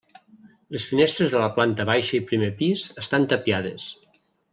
Les 0.75 0.85
finestres 0.91 1.29
de 1.33 1.41
la 1.43 1.49
planta 1.57 1.85
baixa 1.89 2.15
i 2.19 2.21
primer 2.31 2.49
pis 2.63 2.87
estan 3.03 3.29
tapiades. 3.35 3.87